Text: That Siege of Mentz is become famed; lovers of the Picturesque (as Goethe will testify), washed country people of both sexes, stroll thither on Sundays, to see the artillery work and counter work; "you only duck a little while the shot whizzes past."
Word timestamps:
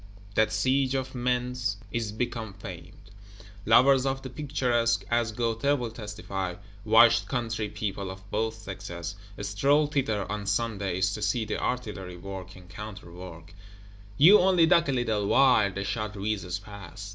That 0.33 0.51
Siege 0.51 0.95
of 0.95 1.13
Mentz 1.13 1.77
is 1.91 2.11
become 2.11 2.53
famed; 2.53 3.11
lovers 3.67 4.03
of 4.03 4.23
the 4.23 4.31
Picturesque 4.31 5.03
(as 5.11 5.31
Goethe 5.31 5.77
will 5.77 5.91
testify), 5.91 6.55
washed 6.83 7.27
country 7.27 7.69
people 7.69 8.09
of 8.09 8.27
both 8.31 8.55
sexes, 8.55 9.13
stroll 9.41 9.85
thither 9.85 10.25
on 10.31 10.47
Sundays, 10.47 11.13
to 11.13 11.21
see 11.21 11.45
the 11.45 11.61
artillery 11.61 12.17
work 12.17 12.55
and 12.55 12.67
counter 12.67 13.11
work; 13.11 13.53
"you 14.17 14.39
only 14.39 14.65
duck 14.65 14.89
a 14.89 14.91
little 14.91 15.27
while 15.27 15.71
the 15.71 15.83
shot 15.83 16.15
whizzes 16.15 16.57
past." 16.57 17.09